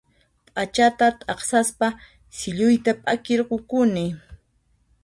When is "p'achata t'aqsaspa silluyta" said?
0.53-2.91